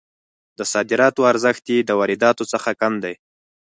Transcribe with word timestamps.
د 0.57 0.59
صادراتو 0.73 1.21
ارزښت 1.31 1.63
یې 1.73 1.79
د 1.85 1.91
وارداتو 1.99 2.43
څخه 2.53 2.69
کم 2.81 2.93
دی. 3.03 3.15